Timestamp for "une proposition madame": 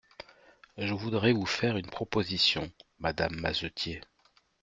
1.77-3.35